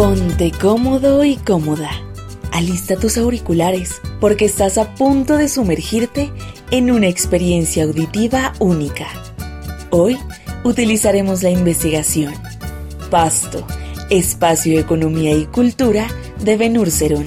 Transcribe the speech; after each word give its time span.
Ponte 0.00 0.50
cómodo 0.50 1.24
y 1.24 1.36
cómoda. 1.36 1.90
Alista 2.52 2.96
tus 2.96 3.18
auriculares 3.18 4.00
porque 4.18 4.46
estás 4.46 4.78
a 4.78 4.94
punto 4.94 5.36
de 5.36 5.46
sumergirte 5.46 6.32
en 6.70 6.90
una 6.90 7.06
experiencia 7.06 7.84
auditiva 7.84 8.54
única. 8.60 9.08
Hoy 9.90 10.16
utilizaremos 10.64 11.42
la 11.42 11.50
investigación 11.50 12.32
Pasto, 13.10 13.66
Espacio, 14.08 14.80
Economía 14.80 15.36
y 15.36 15.44
Cultura 15.44 16.06
de 16.42 16.56
Benur 16.56 16.90
Cerón, 16.90 17.26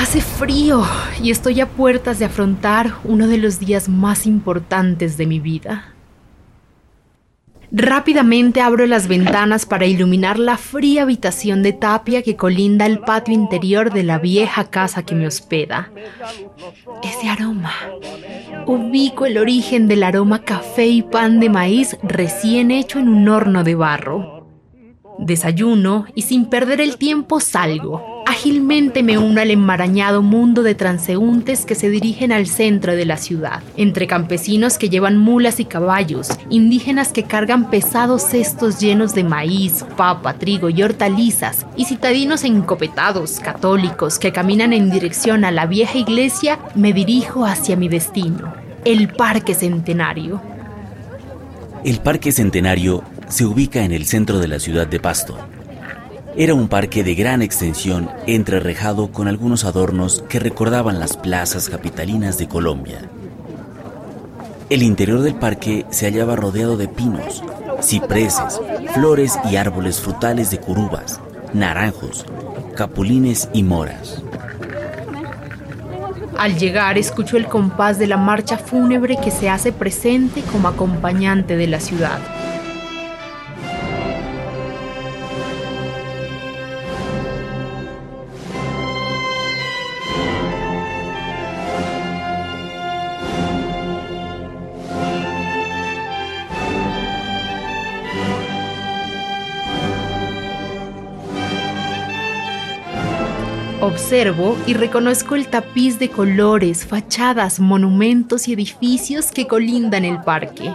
Hace 0.00 0.22
frío 0.22 0.82
y 1.22 1.30
estoy 1.30 1.60
a 1.60 1.68
puertas 1.68 2.18
de 2.18 2.24
afrontar 2.24 2.94
uno 3.04 3.28
de 3.28 3.36
los 3.36 3.58
días 3.58 3.90
más 3.90 4.26
importantes 4.26 5.18
de 5.18 5.26
mi 5.26 5.40
vida. 5.40 5.92
Rápidamente 7.70 8.62
abro 8.62 8.86
las 8.86 9.08
ventanas 9.08 9.66
para 9.66 9.84
iluminar 9.84 10.38
la 10.38 10.56
fría 10.56 11.02
habitación 11.02 11.62
de 11.62 11.74
tapia 11.74 12.22
que 12.22 12.34
colinda 12.34 12.86
el 12.86 13.00
patio 13.00 13.34
interior 13.34 13.92
de 13.92 14.02
la 14.02 14.18
vieja 14.18 14.70
casa 14.70 15.02
que 15.02 15.14
me 15.14 15.26
hospeda. 15.26 15.92
Ese 17.02 17.28
aroma. 17.28 17.74
Ubico 18.64 19.26
el 19.26 19.36
origen 19.36 19.86
del 19.86 20.02
aroma 20.02 20.44
café 20.44 20.86
y 20.86 21.02
pan 21.02 21.40
de 21.40 21.50
maíz 21.50 21.98
recién 22.02 22.70
hecho 22.70 22.98
en 22.98 23.10
un 23.10 23.28
horno 23.28 23.64
de 23.64 23.74
barro. 23.74 24.46
Desayuno 25.18 26.06
y 26.14 26.22
sin 26.22 26.46
perder 26.46 26.80
el 26.80 26.96
tiempo 26.96 27.38
salgo 27.38 28.19
Ágilmente 28.30 29.02
me 29.02 29.18
uno 29.18 29.40
al 29.40 29.50
enmarañado 29.50 30.22
mundo 30.22 30.62
de 30.62 30.76
transeúntes 30.76 31.66
que 31.66 31.74
se 31.74 31.90
dirigen 31.90 32.30
al 32.30 32.46
centro 32.46 32.94
de 32.94 33.04
la 33.04 33.16
ciudad, 33.16 33.60
entre 33.76 34.06
campesinos 34.06 34.78
que 34.78 34.88
llevan 34.88 35.16
mulas 35.16 35.58
y 35.58 35.64
caballos, 35.64 36.28
indígenas 36.48 37.08
que 37.12 37.24
cargan 37.24 37.70
pesados 37.70 38.22
cestos 38.22 38.78
llenos 38.78 39.14
de 39.14 39.24
maíz, 39.24 39.84
papa, 39.96 40.34
trigo 40.34 40.70
y 40.70 40.80
hortalizas, 40.80 41.66
y 41.76 41.86
citadinos 41.86 42.44
encopetados, 42.44 43.40
católicos, 43.40 44.20
que 44.20 44.30
caminan 44.30 44.72
en 44.74 44.92
dirección 44.92 45.44
a 45.44 45.50
la 45.50 45.66
vieja 45.66 45.98
iglesia, 45.98 46.60
me 46.76 46.92
dirijo 46.92 47.44
hacia 47.44 47.74
mi 47.74 47.88
destino, 47.88 48.54
el 48.84 49.08
Parque 49.08 49.54
Centenario. 49.54 50.40
El 51.84 51.98
Parque 51.98 52.30
Centenario 52.30 53.02
se 53.26 53.44
ubica 53.44 53.82
en 53.82 53.90
el 53.90 54.06
centro 54.06 54.38
de 54.38 54.46
la 54.46 54.60
ciudad 54.60 54.86
de 54.86 55.00
Pasto 55.00 55.36
era 56.36 56.54
un 56.54 56.68
parque 56.68 57.02
de 57.02 57.14
gran 57.14 57.42
extensión 57.42 58.08
entrerrejado 58.26 59.10
con 59.10 59.28
algunos 59.28 59.64
adornos 59.64 60.24
que 60.28 60.38
recordaban 60.38 61.00
las 61.00 61.16
plazas 61.16 61.68
capitalinas 61.68 62.38
de 62.38 62.48
Colombia. 62.48 63.00
El 64.68 64.82
interior 64.82 65.20
del 65.20 65.34
parque 65.34 65.84
se 65.90 66.06
hallaba 66.06 66.36
rodeado 66.36 66.76
de 66.76 66.86
pinos, 66.86 67.42
cipreses, 67.82 68.60
flores 68.94 69.38
y 69.50 69.56
árboles 69.56 70.00
frutales 70.00 70.50
de 70.50 70.58
curubas, 70.58 71.20
naranjos, 71.52 72.24
capulines 72.76 73.48
y 73.52 73.64
moras. 73.64 74.22
Al 76.38 76.56
llegar 76.56 76.96
escucho 76.96 77.36
el 77.36 77.46
compás 77.46 77.98
de 77.98 78.06
la 78.06 78.16
marcha 78.16 78.56
fúnebre 78.56 79.18
que 79.22 79.30
se 79.30 79.50
hace 79.50 79.72
presente 79.72 80.42
como 80.52 80.68
acompañante 80.68 81.56
de 81.56 81.66
la 81.66 81.80
ciudad. 81.80 82.18
Observo 103.82 104.58
y 104.66 104.74
reconozco 104.74 105.36
el 105.36 105.48
tapiz 105.48 105.98
de 105.98 106.10
colores, 106.10 106.84
fachadas, 106.84 107.60
monumentos 107.60 108.46
y 108.46 108.52
edificios 108.52 109.32
que 109.32 109.46
colindan 109.46 110.04
el 110.04 110.20
parque. 110.20 110.70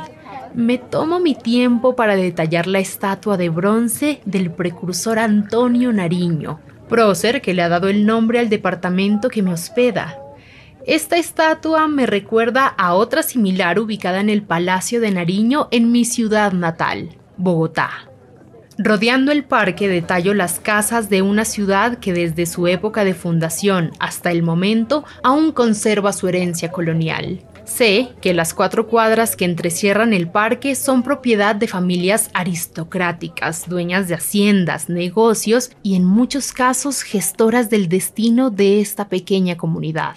Me 0.55 0.79
tomo 0.79 1.19
mi 1.19 1.35
tiempo 1.35 1.95
para 1.95 2.15
detallar 2.15 2.65
la 2.65 2.79
estatua 2.79 3.37
de 3.37 3.49
bronce 3.49 4.21
del 4.25 4.49
precursor 4.49 5.19
Antonio 5.19 5.93
Nariño, 5.93 6.59
prócer 6.89 7.43
que 7.43 7.53
le 7.53 7.61
ha 7.61 7.69
dado 7.69 7.89
el 7.89 8.07
nombre 8.07 8.39
al 8.39 8.49
departamento 8.49 9.29
que 9.29 9.43
me 9.43 9.53
hospeda. 9.53 10.17
Esta 10.87 11.17
estatua 11.17 11.87
me 11.87 12.07
recuerda 12.07 12.65
a 12.65 12.95
otra 12.95 13.21
similar 13.21 13.79
ubicada 13.79 14.19
en 14.19 14.31
el 14.31 14.41
Palacio 14.41 14.99
de 14.99 15.11
Nariño 15.11 15.67
en 15.69 15.91
mi 15.91 16.05
ciudad 16.05 16.53
natal, 16.53 17.09
Bogotá. 17.37 18.09
Rodeando 18.77 19.31
el 19.31 19.45
parque 19.45 19.87
detallo 19.87 20.33
las 20.33 20.59
casas 20.59 21.09
de 21.09 21.21
una 21.21 21.45
ciudad 21.45 21.97
que 21.97 22.11
desde 22.11 22.45
su 22.45 22.67
época 22.67 23.05
de 23.05 23.13
fundación 23.13 23.91
hasta 23.99 24.31
el 24.31 24.43
momento 24.43 25.05
aún 25.23 25.53
conserva 25.53 26.11
su 26.11 26.27
herencia 26.27 26.71
colonial. 26.71 27.39
Sé 27.63 28.09
que 28.21 28.33
las 28.33 28.53
cuatro 28.53 28.87
cuadras 28.87 29.37
que 29.37 29.45
entrecierran 29.45 30.13
el 30.13 30.27
parque 30.27 30.75
son 30.75 31.03
propiedad 31.03 31.55
de 31.55 31.67
familias 31.67 32.29
aristocráticas, 32.33 33.67
dueñas 33.67 34.09
de 34.09 34.15
haciendas, 34.15 34.89
negocios 34.89 35.71
y 35.81 35.95
en 35.95 36.03
muchos 36.03 36.51
casos 36.51 37.01
gestoras 37.01 37.69
del 37.69 37.87
destino 37.87 38.49
de 38.49 38.81
esta 38.81 39.07
pequeña 39.07 39.55
comunidad. 39.55 40.15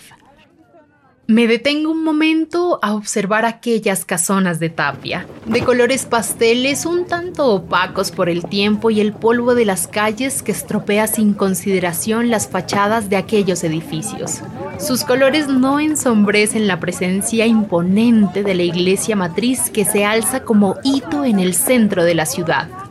Me 1.30 1.46
detengo 1.46 1.90
un 1.90 2.04
momento 2.04 2.78
a 2.80 2.94
observar 2.94 3.44
aquellas 3.44 4.06
casonas 4.06 4.60
de 4.60 4.70
tapia, 4.70 5.26
de 5.44 5.62
colores 5.62 6.06
pasteles 6.06 6.86
un 6.86 7.04
tanto 7.04 7.48
opacos 7.48 8.10
por 8.10 8.30
el 8.30 8.46
tiempo 8.46 8.88
y 8.88 9.02
el 9.02 9.12
polvo 9.12 9.54
de 9.54 9.66
las 9.66 9.86
calles 9.88 10.42
que 10.42 10.52
estropea 10.52 11.06
sin 11.06 11.34
consideración 11.34 12.30
las 12.30 12.48
fachadas 12.48 13.10
de 13.10 13.18
aquellos 13.18 13.62
edificios. 13.62 14.40
Sus 14.78 15.04
colores 15.04 15.48
no 15.48 15.80
ensombrecen 15.80 16.66
la 16.66 16.80
presencia 16.80 17.46
imponente 17.46 18.42
de 18.42 18.54
la 18.54 18.62
iglesia 18.62 19.14
matriz 19.14 19.68
que 19.68 19.84
se 19.84 20.06
alza 20.06 20.44
como 20.44 20.76
hito 20.82 21.26
en 21.26 21.40
el 21.40 21.52
centro 21.52 22.04
de 22.04 22.14
la 22.14 22.24
ciudad. 22.24 22.87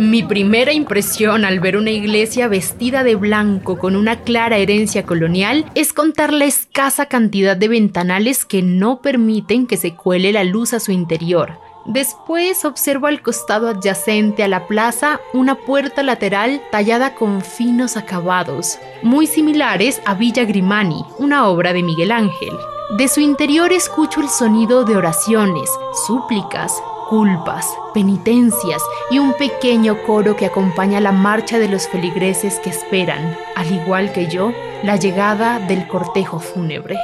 Mi 0.00 0.22
primera 0.22 0.72
impresión 0.72 1.44
al 1.44 1.60
ver 1.60 1.76
una 1.76 1.90
iglesia 1.90 2.48
vestida 2.48 3.02
de 3.02 3.16
blanco 3.16 3.78
con 3.78 3.96
una 3.96 4.22
clara 4.22 4.56
herencia 4.56 5.04
colonial 5.04 5.70
es 5.74 5.92
contar 5.92 6.32
la 6.32 6.46
escasa 6.46 7.04
cantidad 7.04 7.54
de 7.54 7.68
ventanales 7.68 8.46
que 8.46 8.62
no 8.62 9.02
permiten 9.02 9.66
que 9.66 9.76
se 9.76 9.94
cuele 9.94 10.32
la 10.32 10.42
luz 10.42 10.72
a 10.72 10.80
su 10.80 10.90
interior. 10.90 11.58
Después 11.84 12.64
observo 12.64 13.08
al 13.08 13.20
costado 13.20 13.68
adyacente 13.68 14.42
a 14.42 14.48
la 14.48 14.66
plaza 14.66 15.20
una 15.34 15.54
puerta 15.54 16.02
lateral 16.02 16.62
tallada 16.70 17.14
con 17.14 17.42
finos 17.42 17.98
acabados, 17.98 18.78
muy 19.02 19.26
similares 19.26 20.00
a 20.06 20.14
Villa 20.14 20.46
Grimani, 20.46 21.04
una 21.18 21.46
obra 21.46 21.74
de 21.74 21.82
Miguel 21.82 22.10
Ángel. 22.10 22.54
De 22.96 23.06
su 23.06 23.20
interior 23.20 23.70
escucho 23.70 24.22
el 24.22 24.30
sonido 24.30 24.84
de 24.84 24.96
oraciones, 24.96 25.68
súplicas, 26.06 26.72
culpas, 27.10 27.66
penitencias 27.92 28.80
y 29.10 29.18
un 29.18 29.34
pequeño 29.34 30.00
coro 30.06 30.36
que 30.36 30.46
acompaña 30.46 31.00
la 31.00 31.10
marcha 31.10 31.58
de 31.58 31.68
los 31.68 31.88
feligreses 31.88 32.60
que 32.60 32.70
esperan, 32.70 33.36
al 33.56 33.72
igual 33.72 34.12
que 34.12 34.28
yo, 34.28 34.52
la 34.84 34.94
llegada 34.94 35.58
del 35.58 35.88
cortejo 35.88 36.38
fúnebre. 36.38 36.96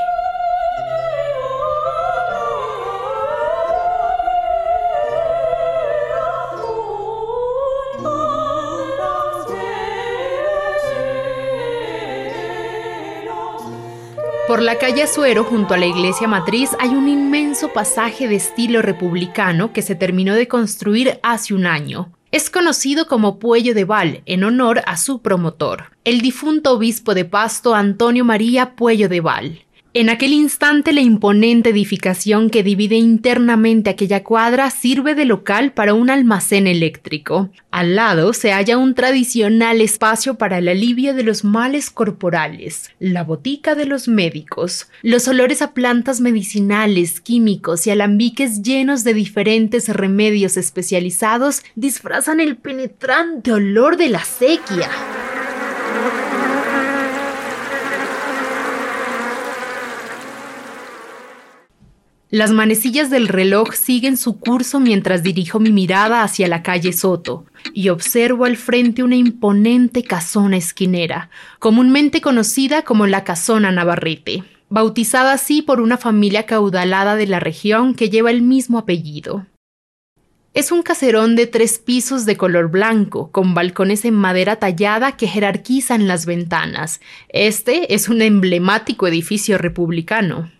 Por 14.46 14.62
la 14.62 14.78
calle 14.78 15.02
Azuero, 15.02 15.42
junto 15.42 15.74
a 15.74 15.76
la 15.76 15.86
iglesia 15.86 16.28
matriz, 16.28 16.70
hay 16.78 16.90
un 16.90 17.08
inmenso 17.08 17.72
pasaje 17.72 18.28
de 18.28 18.36
estilo 18.36 18.80
republicano 18.80 19.72
que 19.72 19.82
se 19.82 19.96
terminó 19.96 20.34
de 20.34 20.46
construir 20.46 21.18
hace 21.24 21.52
un 21.52 21.66
año. 21.66 22.12
Es 22.30 22.48
conocido 22.48 23.08
como 23.08 23.40
Puello 23.40 23.74
de 23.74 23.84
Val, 23.84 24.22
en 24.24 24.44
honor 24.44 24.82
a 24.86 24.96
su 24.98 25.20
promotor, 25.20 25.86
el 26.04 26.20
difunto 26.20 26.74
obispo 26.74 27.12
de 27.12 27.24
Pasto 27.24 27.74
Antonio 27.74 28.24
María 28.24 28.76
Puello 28.76 29.08
de 29.08 29.20
Val. 29.20 29.65
En 29.98 30.10
aquel 30.10 30.34
instante 30.34 30.92
la 30.92 31.00
imponente 31.00 31.70
edificación 31.70 32.50
que 32.50 32.62
divide 32.62 32.96
internamente 32.96 33.88
aquella 33.88 34.22
cuadra 34.22 34.68
sirve 34.68 35.14
de 35.14 35.24
local 35.24 35.72
para 35.72 35.94
un 35.94 36.10
almacén 36.10 36.66
eléctrico. 36.66 37.48
Al 37.70 37.96
lado 37.96 38.34
se 38.34 38.52
halla 38.52 38.76
un 38.76 38.94
tradicional 38.94 39.80
espacio 39.80 40.34
para 40.34 40.58
el 40.58 40.68
alivio 40.68 41.14
de 41.14 41.22
los 41.22 41.44
males 41.44 41.88
corporales, 41.88 42.90
la 42.98 43.24
botica 43.24 43.74
de 43.74 43.86
los 43.86 44.06
médicos. 44.06 44.86
Los 45.00 45.28
olores 45.28 45.62
a 45.62 45.72
plantas 45.72 46.20
medicinales, 46.20 47.22
químicos 47.22 47.86
y 47.86 47.90
alambiques 47.90 48.60
llenos 48.60 49.02
de 49.02 49.14
diferentes 49.14 49.88
remedios 49.88 50.58
especializados 50.58 51.62
disfrazan 51.74 52.40
el 52.40 52.58
penetrante 52.58 53.50
olor 53.50 53.96
de 53.96 54.10
la 54.10 54.22
sequía. 54.22 54.90
Las 62.30 62.50
manecillas 62.50 63.08
del 63.08 63.28
reloj 63.28 63.74
siguen 63.74 64.16
su 64.16 64.40
curso 64.40 64.80
mientras 64.80 65.22
dirijo 65.22 65.60
mi 65.60 65.70
mirada 65.70 66.24
hacia 66.24 66.48
la 66.48 66.64
calle 66.64 66.92
Soto 66.92 67.46
y 67.72 67.88
observo 67.88 68.46
al 68.46 68.56
frente 68.56 69.04
una 69.04 69.14
imponente 69.14 70.02
casona 70.02 70.56
esquinera, 70.56 71.30
comúnmente 71.60 72.20
conocida 72.20 72.82
como 72.82 73.06
la 73.06 73.22
Casona 73.22 73.70
Navarrete, 73.70 74.42
bautizada 74.68 75.34
así 75.34 75.62
por 75.62 75.80
una 75.80 75.98
familia 75.98 76.46
caudalada 76.46 77.14
de 77.14 77.28
la 77.28 77.38
región 77.38 77.94
que 77.94 78.10
lleva 78.10 78.32
el 78.32 78.42
mismo 78.42 78.78
apellido. 78.78 79.46
Es 80.52 80.72
un 80.72 80.82
caserón 80.82 81.36
de 81.36 81.46
tres 81.46 81.78
pisos 81.78 82.24
de 82.24 82.36
color 82.36 82.70
blanco, 82.70 83.30
con 83.30 83.54
balcones 83.54 84.04
en 84.04 84.14
madera 84.14 84.56
tallada 84.56 85.16
que 85.16 85.28
jerarquizan 85.28 86.08
las 86.08 86.26
ventanas. 86.26 87.00
Este 87.28 87.94
es 87.94 88.08
un 88.08 88.20
emblemático 88.20 89.06
edificio 89.06 89.58
republicano. 89.58 90.50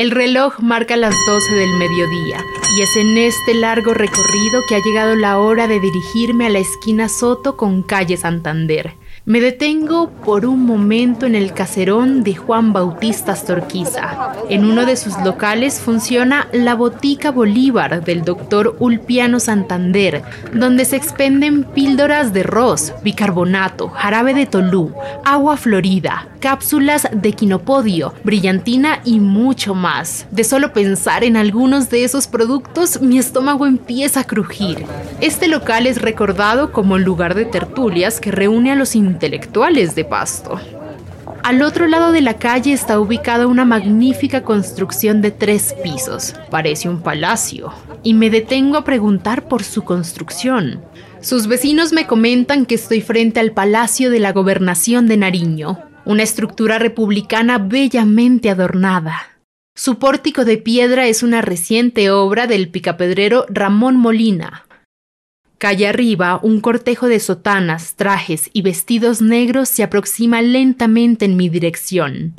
El 0.00 0.10
reloj 0.12 0.60
marca 0.60 0.96
las 0.96 1.14
12 1.26 1.54
del 1.56 1.76
mediodía 1.76 2.42
y 2.74 2.80
es 2.80 2.96
en 2.96 3.18
este 3.18 3.52
largo 3.52 3.92
recorrido 3.92 4.62
que 4.66 4.76
ha 4.76 4.82
llegado 4.82 5.14
la 5.14 5.36
hora 5.36 5.68
de 5.68 5.78
dirigirme 5.78 6.46
a 6.46 6.48
la 6.48 6.58
esquina 6.58 7.10
Soto 7.10 7.58
con 7.58 7.82
calle 7.82 8.16
Santander. 8.16 8.94
Me 9.30 9.40
detengo 9.40 10.10
por 10.10 10.44
un 10.44 10.66
momento 10.66 11.24
en 11.24 11.36
el 11.36 11.54
caserón 11.54 12.24
de 12.24 12.34
Juan 12.34 12.72
Bautista 12.72 13.30
Astorquiza. 13.30 14.32
En 14.48 14.64
uno 14.64 14.84
de 14.86 14.96
sus 14.96 15.16
locales 15.18 15.78
funciona 15.78 16.48
la 16.52 16.74
Botica 16.74 17.30
Bolívar 17.30 18.02
del 18.02 18.24
doctor 18.24 18.74
Ulpiano 18.80 19.38
Santander, 19.38 20.24
donde 20.52 20.84
se 20.84 20.96
expenden 20.96 21.62
píldoras 21.62 22.32
de 22.32 22.42
ros, 22.42 22.92
bicarbonato, 23.04 23.90
jarabe 23.90 24.34
de 24.34 24.46
tolú, 24.46 24.92
agua 25.24 25.56
florida, 25.56 26.26
cápsulas 26.40 27.06
de 27.12 27.32
quinopodio, 27.32 28.12
brillantina 28.24 29.00
y 29.04 29.20
mucho 29.20 29.76
más. 29.76 30.26
De 30.32 30.42
solo 30.42 30.72
pensar 30.72 31.22
en 31.22 31.36
algunos 31.36 31.88
de 31.88 32.02
esos 32.02 32.26
productos, 32.26 33.00
mi 33.00 33.20
estómago 33.20 33.66
empieza 33.66 34.20
a 34.20 34.24
crujir. 34.24 34.86
Este 35.20 35.46
local 35.46 35.86
es 35.86 36.02
recordado 36.02 36.72
como 36.72 36.98
lugar 36.98 37.36
de 37.36 37.44
tertulias 37.44 38.18
que 38.18 38.32
reúne 38.32 38.72
a 38.72 38.76
los 38.76 38.96
intelectuales 39.20 39.94
de 39.94 40.06
Pasto. 40.06 40.58
Al 41.42 41.60
otro 41.60 41.86
lado 41.86 42.10
de 42.10 42.22
la 42.22 42.38
calle 42.38 42.72
está 42.72 42.98
ubicada 42.98 43.46
una 43.46 43.66
magnífica 43.66 44.44
construcción 44.44 45.20
de 45.20 45.30
tres 45.30 45.74
pisos. 45.82 46.34
Parece 46.50 46.88
un 46.88 47.02
palacio. 47.02 47.70
Y 48.02 48.14
me 48.14 48.30
detengo 48.30 48.78
a 48.78 48.84
preguntar 48.84 49.46
por 49.46 49.62
su 49.62 49.82
construcción. 49.82 50.82
Sus 51.20 51.48
vecinos 51.48 51.92
me 51.92 52.06
comentan 52.06 52.64
que 52.64 52.76
estoy 52.76 53.02
frente 53.02 53.40
al 53.40 53.52
Palacio 53.52 54.10
de 54.10 54.20
la 54.20 54.32
Gobernación 54.32 55.06
de 55.06 55.18
Nariño, 55.18 55.78
una 56.06 56.22
estructura 56.22 56.78
republicana 56.78 57.58
bellamente 57.58 58.48
adornada. 58.48 59.38
Su 59.74 59.98
pórtico 59.98 60.46
de 60.46 60.56
piedra 60.56 61.08
es 61.08 61.22
una 61.22 61.42
reciente 61.42 62.10
obra 62.10 62.46
del 62.46 62.70
picapedrero 62.70 63.44
Ramón 63.50 63.96
Molina, 63.96 64.64
Calle 65.60 65.86
arriba, 65.86 66.40
un 66.42 66.62
cortejo 66.62 67.06
de 67.06 67.20
sotanas, 67.20 67.92
trajes 67.94 68.48
y 68.54 68.62
vestidos 68.62 69.20
negros 69.20 69.68
se 69.68 69.82
aproxima 69.82 70.40
lentamente 70.40 71.26
en 71.26 71.36
mi 71.36 71.50
dirección. 71.50 72.34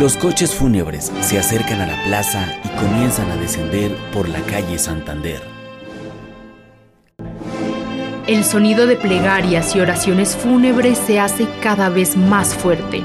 Los 0.00 0.16
coches 0.16 0.54
fúnebres 0.54 1.12
se 1.20 1.38
acercan 1.38 1.82
a 1.82 1.86
la 1.86 2.02
plaza 2.04 2.58
y 2.64 2.68
comienzan 2.80 3.30
a 3.30 3.36
descender 3.36 3.94
por 4.14 4.30
la 4.30 4.40
calle 4.44 4.78
Santander. 4.78 5.42
El 8.26 8.42
sonido 8.44 8.86
de 8.86 8.96
plegarias 8.96 9.76
y 9.76 9.80
oraciones 9.80 10.34
fúnebres 10.34 10.96
se 10.96 11.20
hace 11.20 11.46
cada 11.60 11.90
vez 11.90 12.16
más 12.16 12.54
fuerte. 12.54 13.04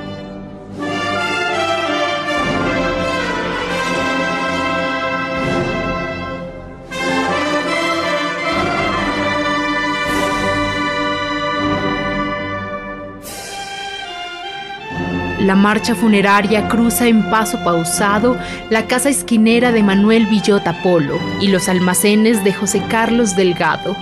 La 15.39 15.55
marcha 15.55 15.95
funeraria 15.95 16.69
cruza 16.69 17.07
en 17.07 17.29
paso 17.29 17.61
pausado 17.63 18.37
la 18.69 18.87
casa 18.87 19.09
esquinera 19.09 19.73
de 19.73 19.83
Manuel 19.83 20.27
Villota 20.27 20.81
Polo 20.81 21.19
y 21.41 21.49
los 21.49 21.67
almacenes 21.67 22.43
de 22.45 22.53
José 22.53 22.81
Carlos 22.89 23.35
Delgado. 23.35 23.97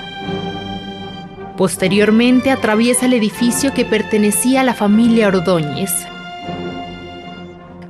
Posteriormente 1.58 2.52
atraviesa 2.52 3.08
el 3.08 3.14
edificio 3.14 3.74
que 3.74 3.84
pertenecía 3.84 4.62
a 4.62 4.64
la 4.64 4.76
familia 4.76 5.28
Ordóñez. 5.28 5.92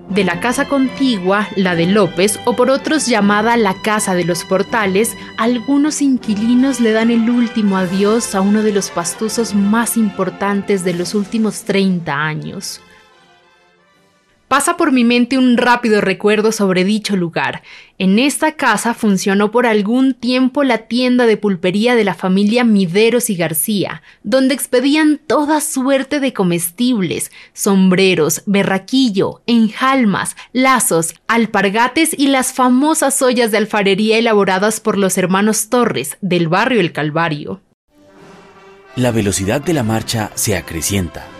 De 0.09 0.23
la 0.23 0.39
casa 0.39 0.67
contigua, 0.67 1.47
la 1.55 1.75
de 1.75 1.87
López, 1.87 2.39
o 2.45 2.55
por 2.55 2.69
otros 2.69 3.07
llamada 3.07 3.57
la 3.57 3.73
Casa 3.81 4.13
de 4.13 4.23
los 4.23 4.43
Portales, 4.43 5.17
algunos 5.37 6.01
inquilinos 6.01 6.79
le 6.79 6.91
dan 6.91 7.09
el 7.09 7.29
último 7.29 7.77
adiós 7.77 8.35
a 8.35 8.41
uno 8.41 8.61
de 8.61 8.71
los 8.71 8.89
pastuzos 8.91 9.55
más 9.55 9.97
importantes 9.97 10.83
de 10.83 10.93
los 10.93 11.15
últimos 11.15 11.63
30 11.63 12.13
años. 12.13 12.79
Pasa 14.53 14.77
por 14.77 14.91
mi 14.91 15.03
mente 15.03 15.39
un 15.39 15.57
rápido 15.57 15.99
recuerdo 15.99 16.51
sobre 16.51 16.83
dicho 16.83 17.15
lugar. 17.15 17.63
En 17.97 18.19
esta 18.19 18.51
casa 18.51 18.93
funcionó 18.93 19.49
por 19.49 19.65
algún 19.65 20.13
tiempo 20.13 20.63
la 20.63 20.77
tienda 20.77 21.25
de 21.25 21.37
pulpería 21.37 21.95
de 21.95 22.03
la 22.03 22.13
familia 22.13 22.63
Mideros 22.63 23.31
y 23.31 23.35
García, 23.35 24.03
donde 24.21 24.53
expedían 24.53 25.19
toda 25.25 25.59
suerte 25.59 26.19
de 26.19 26.33
comestibles, 26.33 27.31
sombreros, 27.53 28.43
berraquillo, 28.45 29.41
enjalmas, 29.47 30.35
lazos, 30.51 31.15
alpargates 31.27 32.13
y 32.15 32.27
las 32.27 32.53
famosas 32.53 33.23
ollas 33.23 33.49
de 33.49 33.57
alfarería 33.57 34.19
elaboradas 34.19 34.79
por 34.79 34.99
los 34.99 35.17
hermanos 35.17 35.69
Torres 35.69 36.17
del 36.21 36.47
barrio 36.47 36.79
El 36.79 36.91
Calvario. 36.91 37.59
La 38.95 39.09
velocidad 39.09 39.61
de 39.61 39.73
la 39.73 39.81
marcha 39.81 40.29
se 40.35 40.55
acrecienta. 40.55 41.32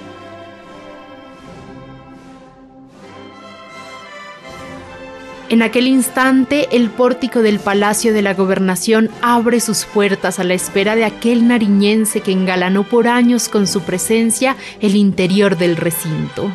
En 5.53 5.61
aquel 5.61 5.85
instante, 5.85 6.67
el 6.71 6.89
pórtico 6.89 7.43
del 7.43 7.59
Palacio 7.59 8.11
de 8.11 8.23
la 8.23 8.33
Gobernación 8.33 9.11
abre 9.21 9.59
sus 9.59 9.85
puertas 9.85 10.39
a 10.39 10.43
la 10.43 10.55
espera 10.55 10.95
de 10.95 11.05
aquel 11.05 11.47
nariñense 11.47 12.21
que 12.21 12.31
engalanó 12.31 12.85
por 12.85 13.07
años 13.07 13.49
con 13.49 13.67
su 13.67 13.81
presencia 13.81 14.55
el 14.79 14.95
interior 14.95 15.55
del 15.55 15.77
recinto. 15.77 16.51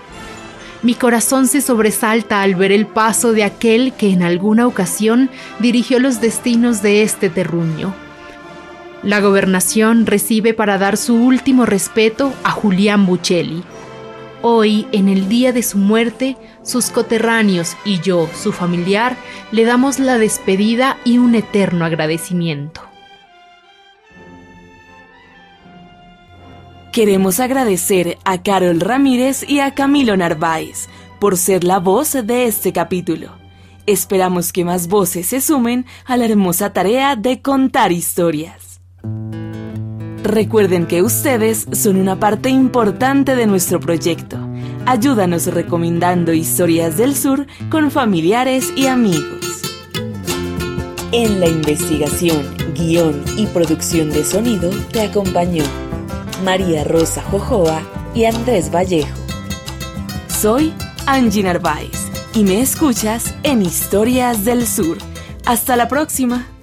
Mi 0.83 0.95
corazón 0.95 1.47
se 1.47 1.61
sobresalta 1.61 2.43
al 2.43 2.57
ver 2.57 2.73
el 2.73 2.89
paso 2.89 3.33
de 3.33 3.45
aquel 3.45 3.93
que 3.93 4.11
en 4.11 4.25
alguna 4.25 4.67
ocasión 4.67 5.31
dirigió 5.61 6.01
los 6.01 6.21
destinos 6.21 6.83
de 6.83 7.05
este 7.05 7.31
terruño. 7.31 7.95
La 9.05 9.21
gobernación 9.21 10.07
recibe 10.07 10.55
para 10.55 10.77
dar 10.77 10.97
su 10.97 11.15
último 11.15 11.67
respeto 11.67 12.33
a 12.43 12.51
Julián 12.51 13.07
Buccelli, 13.07 13.63
Hoy, 14.41 14.87
en 14.93 15.09
el 15.09 15.29
día 15.29 15.53
de 15.53 15.65
su 15.65 15.79
muerte, 15.79 16.37
sus 16.63 16.91
coterráneos 16.91 17.77
y 17.85 17.99
yo, 18.01 18.29
su 18.41 18.53
familiar, 18.53 19.17
le 19.51 19.65
damos 19.65 19.99
la 19.99 20.17
despedida 20.17 20.97
y 21.05 21.19
un 21.19 21.35
eterno 21.35 21.85
agradecimiento. 21.85 22.83
Queremos 26.93 27.41
agradecer 27.41 28.19
a 28.25 28.43
Carol 28.43 28.81
Ramírez 28.81 29.45
y 29.49 29.59
a 29.59 29.75
Camilo 29.75 30.17
Narváez 30.17 30.89
por 31.19 31.37
ser 31.37 31.65
la 31.65 31.81
voz 31.81 32.13
de 32.13 32.47
este 32.47 32.73
capítulo. 32.73 33.33
Esperamos 33.87 34.53
que 34.53 34.65
más 34.65 34.87
voces 34.87 35.27
se 35.27 35.41
sumen 35.41 35.85
a 36.05 36.17
la 36.17 36.27
hermosa 36.27 36.73
tarea 36.73 37.17
de 37.17 37.43
contar 37.43 37.91
historias. 37.91 38.68
Recuerden 40.29 40.87
que 40.87 41.03
ustedes 41.03 41.67
son 41.73 41.97
una 41.97 42.21
parte 42.21 42.51
importante 42.51 43.35
de 43.35 43.47
nuestro 43.47 43.81
proyecto. 43.81 44.37
Ayúdanos 44.85 45.47
recomendando 45.47 46.35
historias 46.35 46.99
del 46.99 47.17
sur 47.17 47.47
con 47.71 47.91
familiares 47.91 48.71
y 48.77 48.89
amigos. 48.89 49.63
En 51.13 51.41
la 51.41 51.49
investigación, 51.49 52.43
guion 52.75 53.25
y 53.39 53.47
producción 53.47 54.11
de 54.11 54.23
sonido 54.23 54.69
te 54.93 55.01
acompañó 55.01 55.65
María 56.45 56.85
Rosa 56.85 57.23
Jojoa 57.23 57.81
y 58.15 58.27
Andrés 58.27 58.71
Vallejo. 58.71 59.17
Soy 60.27 60.75
Angie 61.07 61.43
Narváez 61.43 62.11
y 62.35 62.45
me 62.45 62.61
escuchas 62.61 63.35
en 63.45 63.63
Historias 63.63 64.45
del 64.45 64.67
Sur. 64.67 64.99
Hasta 65.47 65.75
la 65.75 65.89
próxima. 65.89 66.58